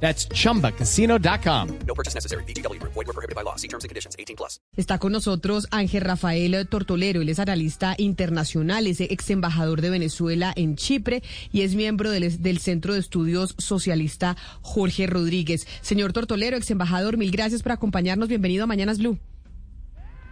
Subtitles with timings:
[0.00, 1.68] That's chumbacasino.com.
[1.86, 2.44] No purchase necessary.
[2.44, 2.80] BGW.
[2.82, 3.56] Void were prohibited by law.
[3.56, 4.14] See terms and conditions.
[4.18, 4.60] 18 plus.
[4.76, 10.52] Está con nosotros Ángel Rafael Tortolero, él es analista internacional, es ex embajador de Venezuela
[10.54, 15.66] en Chipre y es miembro del, del Centro de Estudios Socialista Jorge Rodríguez.
[15.80, 18.28] Señor Tortolero, ex embajador, mil gracias por acompañarnos.
[18.28, 19.18] Bienvenido a Mañanas Blue.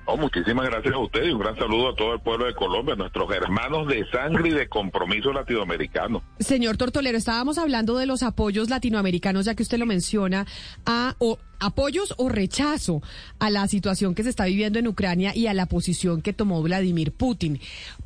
[0.06, 2.94] Oh, muchísimas gracias a usted y un gran saludo a todo el pueblo de Colombia,
[2.94, 6.22] nuestros hermanos de sangre y de compromiso latinoamericano.
[6.38, 10.46] Señor Tortolero, estábamos hablando de los apoyos latinoamericanos, ya que usted lo menciona,
[10.84, 13.02] a o apoyos o rechazo
[13.38, 16.62] a la situación que se está viviendo en Ucrania y a la posición que tomó
[16.62, 17.58] Vladimir Putin.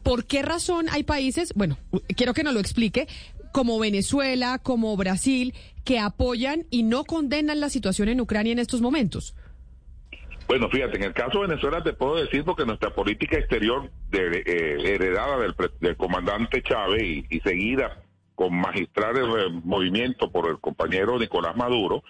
[0.04, 1.78] ¿Por qué razón hay países, bueno,
[2.16, 3.08] quiero que nos lo explique,
[3.50, 8.80] como Venezuela, como Brasil, que apoyan y no condenan la situación en Ucrania en estos
[8.80, 9.34] momentos?
[10.48, 14.42] Bueno, fíjate, en el caso de Venezuela te puedo decir porque nuestra política exterior de,
[14.46, 18.02] eh, heredada del, del, comandante Chávez y, seguida
[18.34, 19.16] con magistral
[19.64, 22.02] movimiento por el compañero Nicolás Maduro,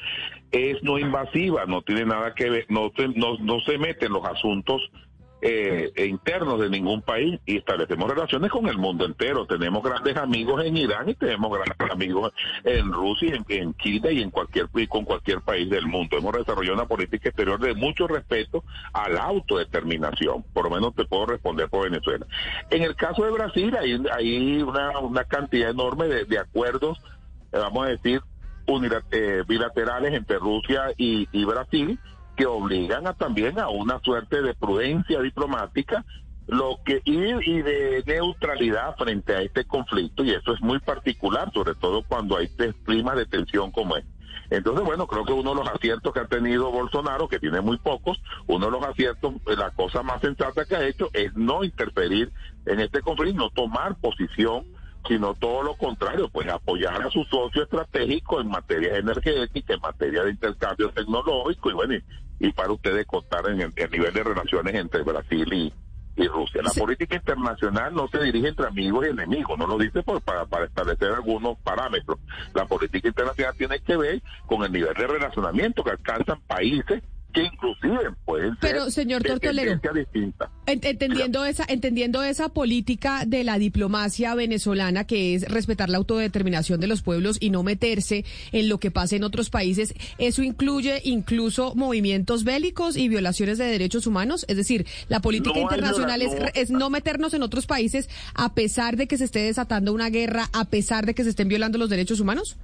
[0.52, 4.24] es no invasiva, no tiene nada que ver, no, no, no se mete en los
[4.24, 4.82] asuntos
[5.40, 9.46] eh, internos de ningún país y establecemos relaciones con el mundo entero.
[9.46, 12.32] Tenemos grandes amigos en Irán y tenemos grandes amigos
[12.64, 16.18] en Rusia, en, en y en cualquier con cualquier país del mundo.
[16.18, 20.42] Hemos desarrollado una política exterior de mucho respeto a la autodeterminación.
[20.52, 22.26] Por lo menos te puedo responder por Venezuela.
[22.70, 26.98] En el caso de Brasil hay, hay una, cantidad enorme de, acuerdos,
[27.52, 28.20] eh, vamos a decir,
[29.10, 31.98] eh, bilaterales entre Rusia y Brasil
[32.38, 36.04] que obligan a también a una suerte de prudencia diplomática
[36.46, 41.52] lo que y, y, de neutralidad frente a este conflicto y eso es muy particular
[41.52, 42.48] sobre todo cuando hay
[42.84, 44.08] climas de tensión como este.
[44.50, 47.76] Entonces, bueno, creo que uno de los aciertos que ha tenido Bolsonaro, que tiene muy
[47.76, 52.32] pocos, uno de los aciertos, la cosa más sensata que ha hecho es no interferir
[52.64, 54.64] en este conflicto, no tomar posición
[55.06, 60.22] sino todo lo contrario, pues apoyar a su socio estratégico en materia energética, en materia
[60.24, 61.94] de intercambio tecnológico y bueno,
[62.38, 65.72] y, para ustedes contar en el, el, nivel de relaciones entre Brasil y,
[66.16, 66.62] y Rusia.
[66.62, 66.80] La sí.
[66.80, 70.66] política internacional no se dirige entre amigos y enemigos, no lo dice por, para, para
[70.66, 72.18] establecer algunos parámetros.
[72.54, 77.02] La política internacional tiene que ver con el nivel de relacionamiento que alcanzan países
[77.42, 80.50] que inclusive pueden Pero, ser señor de Tortolero, distinta.
[80.66, 86.86] entendiendo esa, entendiendo esa política de la diplomacia venezolana que es respetar la autodeterminación de
[86.86, 91.74] los pueblos y no meterse en lo que pasa en otros países, ¿eso incluye incluso
[91.74, 94.44] movimientos bélicos y violaciones de derechos humanos?
[94.48, 98.96] Es decir, la política No, internacional es, es no meternos en otros países a pesar
[98.96, 101.90] de que se esté desatando una guerra, a pesar de que se estén violando los
[101.90, 102.56] derechos humanos?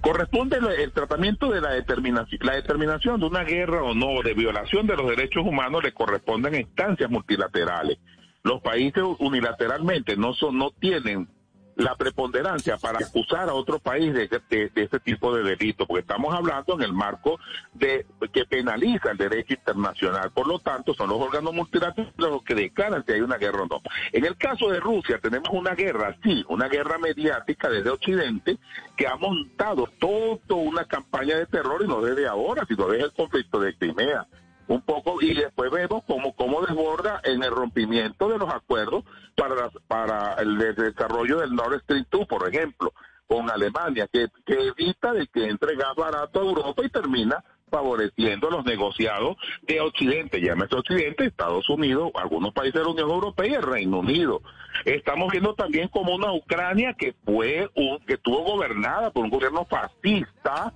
[0.00, 2.40] Corresponde el, tratamiento de la determinación.
[2.42, 6.54] La determinación de una guerra o no, de violación de los derechos humanos, le corresponden
[6.54, 7.98] a instancias multilaterales.
[8.42, 11.28] Los países unilateralmente no son, no tienen
[11.76, 16.74] la preponderancia para acusar a otro país de, ese tipo de delito, porque estamos hablando
[16.74, 17.38] en el marco
[17.74, 20.30] de que penaliza el derecho internacional.
[20.30, 23.66] Por lo tanto, son los órganos multilaterales los que declaran si hay una guerra o
[23.66, 23.82] no.
[24.12, 28.58] En el caso de Rusia, tenemos una guerra, sí, una guerra mediática desde Occidente
[28.96, 33.12] que ha montado toda una campaña de terror y no desde ahora, sino desde el
[33.12, 34.26] conflicto de Crimea
[34.68, 39.04] un poco y después vemos cómo, cómo desborda en el rompimiento de los acuerdos
[39.34, 42.92] para, para el desarrollo del Nord Stream 2, por ejemplo,
[43.26, 48.48] con Alemania, que, que evita de que entre gas barato a Europa y termina favoreciendo
[48.48, 53.54] los negociados de Occidente, llámese Occidente, Estados Unidos, algunos países de la Unión Europea y
[53.54, 54.40] el Reino Unido.
[54.84, 59.64] Estamos viendo también como una Ucrania que fue un, que estuvo gobernada por un gobierno
[59.64, 60.72] fascista,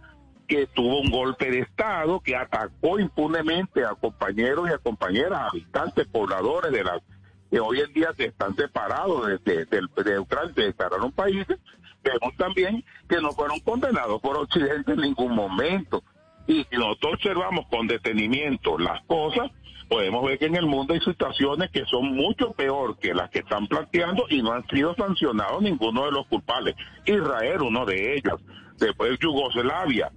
[0.50, 6.08] que tuvo un golpe de Estado, que atacó impunemente a compañeros y a compañeras, habitantes,
[6.08, 7.00] pobladores de las
[7.48, 10.72] que hoy en día se están separados de, de, de, de Ucrania, se
[11.12, 11.56] países,
[12.02, 16.02] vemos también que no fueron condenados por Occidente en ningún momento.
[16.48, 19.52] Y si nosotros observamos con detenimiento las cosas,
[19.88, 23.38] podemos ver que en el mundo hay situaciones que son mucho peor que las que
[23.38, 26.74] están planteando y no han sido sancionados ninguno de los culpables.
[27.06, 28.40] Israel, uno de ellos,
[28.78, 30.10] después Yugoslavia,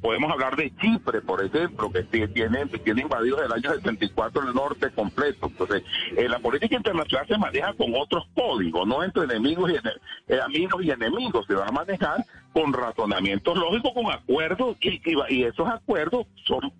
[0.00, 4.54] podemos hablar de Chipre, por ejemplo, que tiene, tiene invadido desde el año 74 el
[4.54, 5.46] norte completo.
[5.46, 5.82] Entonces,
[6.16, 10.84] eh, la política internacional se maneja con otros códigos, no entre enemigos y eh, amigos
[10.84, 15.68] y enemigos, se va a manejar con razonamientos lógicos, con acuerdos, y, y, y esos
[15.68, 16.72] acuerdos son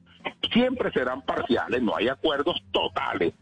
[0.52, 3.34] siempre serán parciales, no hay acuerdos totales.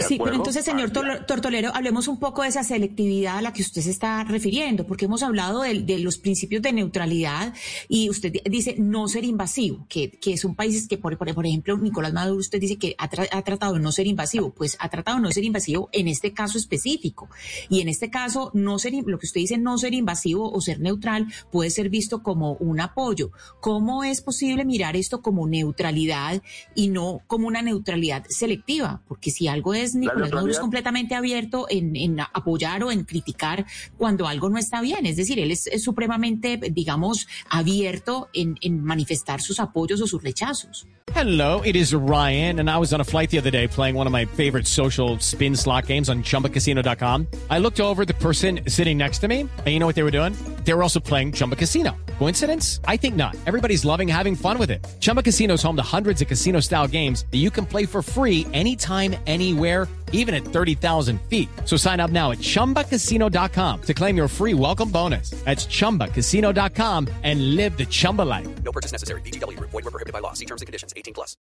[0.00, 3.82] Sí, pero entonces, señor Tortolero, hablemos un poco de esa selectividad a la que usted
[3.82, 7.54] se está refiriendo, porque hemos hablado de, los principios de neutralidad
[7.88, 12.12] y usted dice no ser invasivo, que, que son países que, por, por, ejemplo, Nicolás
[12.12, 15.30] Maduro, usted dice que ha, tratado de no ser invasivo, pues ha tratado de no
[15.30, 17.28] ser invasivo en este caso específico.
[17.68, 20.80] Y en este caso, no ser, lo que usted dice no ser invasivo o ser
[20.80, 23.30] neutral puede ser visto como un apoyo.
[23.60, 26.42] ¿Cómo es posible mirar esto como neutralidad
[26.74, 29.02] y no como una neutralidad selectiva?
[29.06, 33.66] Porque si algo es Nicolás Maduro es completamente abierto en, apoyar o en criticar
[33.96, 35.06] cuando algo no está bien.
[35.06, 40.86] Es decir, él es, supremamente, digamos, abierto en, en manifestar sus apoyos o sus rechazos.
[41.12, 44.06] Hello, it is Ryan, and I was on a flight the other day playing one
[44.06, 47.28] of my favorite social spin slot games on chumbacasino.com.
[47.50, 50.10] I looked over the person sitting next to me, and you know what they were
[50.10, 50.34] doing?
[50.64, 51.94] They were also playing Chumba Casino.
[52.18, 52.80] Coincidence?
[52.86, 53.36] I think not.
[53.46, 54.84] Everybody's loving having fun with it.
[55.00, 58.02] Chumba Casino is home to hundreds of casino style games that you can play for
[58.02, 59.73] free anytime, anywhere,
[60.12, 61.48] even at 30,000 feet.
[61.64, 65.30] So sign up now at chumbacasino.com to claim your free welcome bonus.
[65.44, 68.48] That's chumbacasino.com and live the Chumba life.
[68.62, 69.20] No purchase necessary.
[69.22, 70.32] DTW, void, were prohibited by law.
[70.32, 71.36] See terms and conditions 18 plus.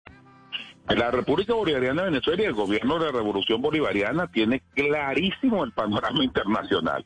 [0.90, 5.72] La República Bolivariana de Venezuela y el gobierno de la Revolución Bolivariana tiene clarísimo el
[5.72, 7.06] panorama internacional.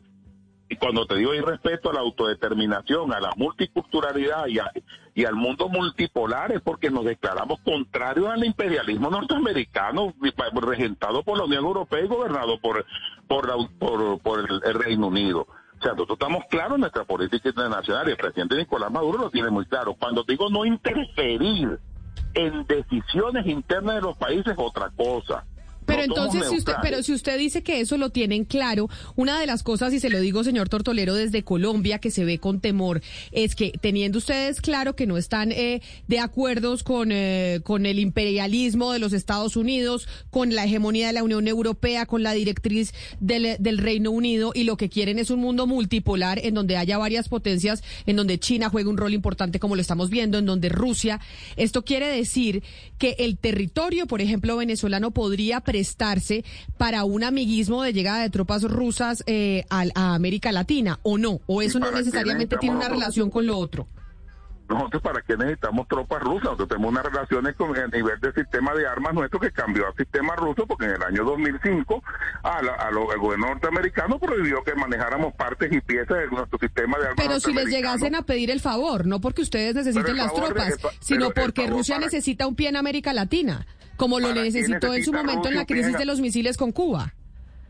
[0.67, 4.59] Y cuando te digo hay respeto a la autodeterminación, a la multiculturalidad y,
[5.13, 10.13] y al mundo multipolar es porque nos declaramos contrarios al imperialismo norteamericano
[10.61, 12.85] regentado por la Unión Europea y gobernado por,
[13.27, 15.47] por el, Reino Unido.
[15.79, 19.29] O sea, nosotros estamos claros en nuestra política internacional y el presidente Nicolás Maduro lo
[19.29, 19.93] tiene muy claro.
[19.93, 21.79] Cuando digo no interferir
[22.33, 25.45] en decisiones internas de los países, otra cosa.
[25.95, 29.45] Pero entonces, si usted, pero si usted dice que eso lo tienen claro, una de
[29.45, 33.01] las cosas, y se lo digo, señor Tortolero, desde Colombia, que se ve con temor,
[33.31, 37.99] es que teniendo ustedes claro que no están eh, de acuerdos con, eh, con el
[37.99, 42.93] imperialismo de los Estados Unidos, con la hegemonía de la Unión Europea, con la directriz
[43.19, 46.97] del, del Reino Unido, y lo que quieren es un mundo multipolar en donde haya
[46.97, 50.69] varias potencias, en donde China juegue un rol importante como lo estamos viendo, en donde
[50.69, 51.19] Rusia.
[51.55, 52.63] Esto quiere decir
[52.97, 56.43] que el territorio, por ejemplo, venezolano podría prestarse
[56.79, 61.41] para un amiguismo de llegada de tropas rusas eh, a, a, América Latina o no?
[61.45, 63.87] ¿O eso no necesariamente tiene una relación con lo otro?
[64.67, 66.45] Nosotros, ¿para qué necesitamos tropas rusas?
[66.45, 69.95] Nosotros tenemos unas relaciones con el nivel del sistema de armas nuestro que cambió al
[69.95, 72.03] sistema ruso, porque en el año 2005
[72.41, 76.97] a a lo, el gobierno norteamericano prohibió que manejáramos partes y piezas de nuestro sistema
[76.97, 77.27] de armas.
[77.27, 81.29] Pero si les llegasen a pedir el favor, no porque ustedes necesiten las tropas, sino
[81.29, 83.67] porque Rusia necesita un pie en América Latina
[83.97, 87.13] como lo necesitó en su momento en la crisis de los misiles con Cuba.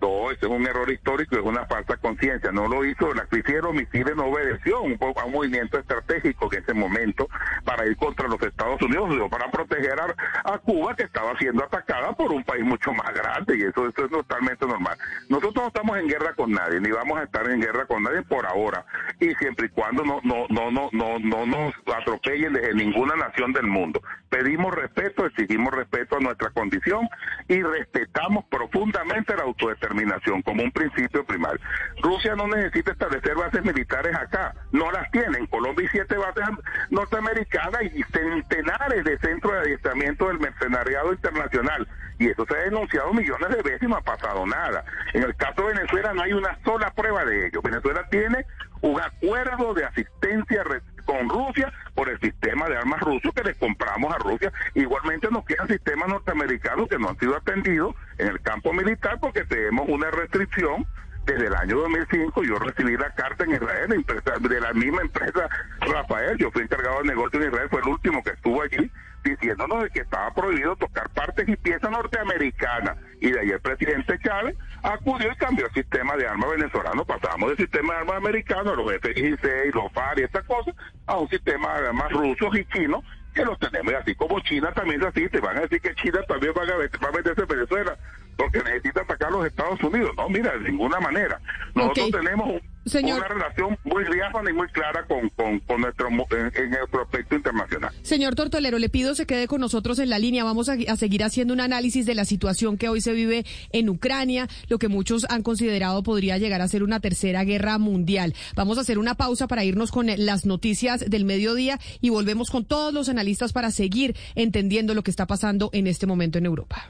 [0.06, 2.52] No, ese es un error histórico, es una falsa conciencia.
[2.52, 6.48] No lo hizo, la crisis de los misiles no obedeció un a un movimiento estratégico
[6.52, 7.28] en ese momento
[7.63, 12.31] para ir contra los Estados Unidos, para proteger a, Cuba que estaba siendo atacada por
[12.31, 14.98] un país mucho más grande y eso, eso es totalmente normal.
[15.30, 18.22] Nosotros no estamos en guerra con nadie, ni vamos a estar en guerra con nadie
[18.24, 18.86] por ahora
[19.19, 23.54] y siempre y cuando no no no no no no nos atropellen desde ninguna nación
[23.54, 24.01] del mundo.
[24.30, 27.08] Pedimos respeto, exigimos respeto a nuestra condición
[27.48, 29.94] y respetamos profundamente la autodeterminación
[30.44, 31.59] como un principio primario.
[32.01, 35.38] Rusia no necesita establecer bases militares acá, no las tiene.
[35.38, 36.44] En Colombia hay siete bases
[36.89, 41.88] norteamericanas y centenares de centros de adiestramiento del mercenariado internacional.
[42.18, 44.86] Y eso se ha denunciado millones de veces y no ha pasado nada.
[45.13, 47.62] En el caso de Venezuela no hay una sola prueba de ello.
[47.62, 48.46] Venezuela tiene
[48.81, 50.63] un acuerdo de asistencia
[51.05, 54.51] con Rusia por el sistema de armas ruso que le compramos a Rusia.
[54.74, 59.45] Igualmente nos quedan sistemas norteamericanos que no han sido atendidos en el campo militar porque
[59.45, 60.85] tenemos una restricción
[61.25, 64.05] desde el año 2005 yo recibí la carta en Israel
[64.41, 68.24] de la misma empresa Rafael, yo fui encargado de negocio en Israel, fue el último
[68.24, 68.91] que estuvo allí
[69.25, 72.98] diciéndonos de que estaba prohibido tocar partes y piezas norteamericanas.
[73.20, 77.03] Y de ahí el presidente Chávez acudió y cambió el sistema de armas venezolano.
[77.03, 80.75] Pasamos del sistema de armas americano, los F-16, los FAR y estas cosas,
[81.08, 83.03] a un sistema de armas rusos y chinos
[83.34, 83.91] que los tenemos.
[83.91, 86.62] Y así como China también es así, te van a decir que China también va
[86.63, 87.98] a, va a meterse en Venezuela
[88.38, 90.12] porque necesita atacar a los Estados Unidos.
[90.17, 91.39] No, mira, de ninguna manera.
[91.74, 92.62] Nosotros tenemos
[92.94, 97.92] una relación muy diáfana y muy clara con, con, nuestro, en, nuestro aspecto internacional.
[98.04, 100.44] Señor Tortolero, le pido se quede con nosotros en la línea.
[100.44, 103.89] Vamos a, a, seguir haciendo un análisis de la situación que hoy se vive en
[103.89, 108.34] Ucrania, lo que muchos han considerado podría llegar a ser una tercera guerra mundial.
[108.56, 112.65] Vamos a hacer una pausa para irnos con las noticias del mediodía y volvemos con
[112.65, 116.89] todos los analistas para seguir entendiendo lo que está pasando en este momento en Europa.